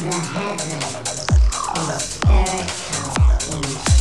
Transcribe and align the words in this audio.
Mahogany, 0.00 0.80
volcanic 0.80 2.24
house 2.24 3.52
in 3.52 3.91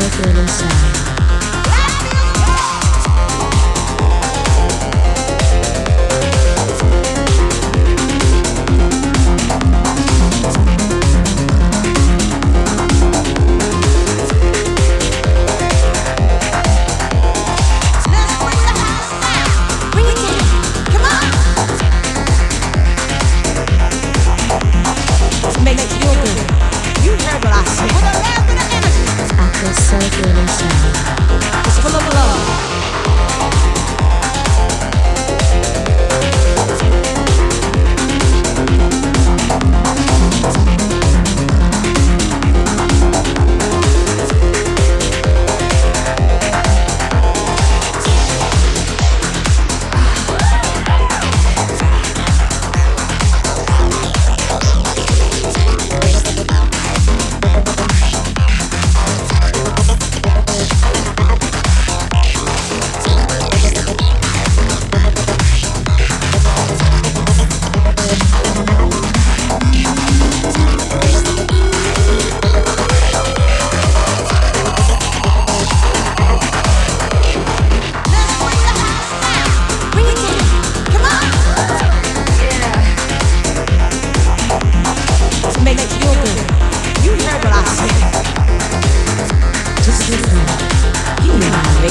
circle 0.00 0.36
inside. 0.40 1.25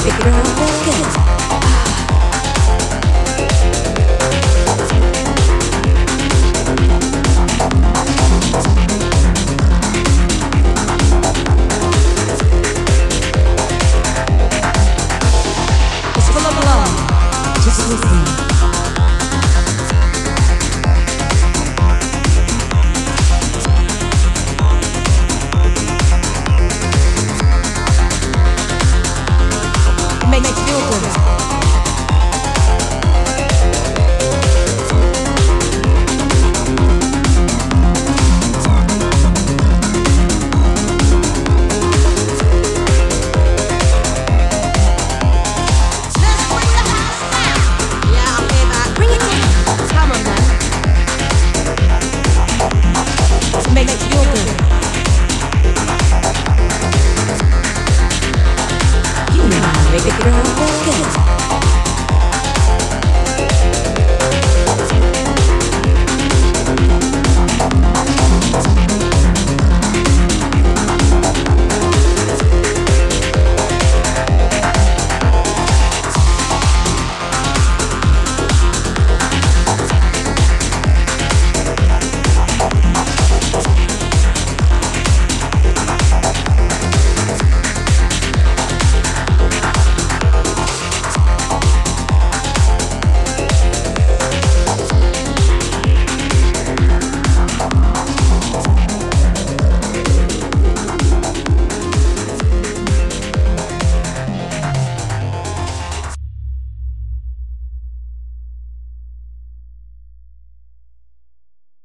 Take 0.06 0.20
it 0.20 0.26
off, 0.28 0.60
let's 0.60 1.40
it. 1.40 1.45